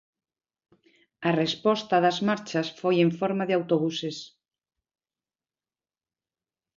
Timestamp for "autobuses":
3.59-4.17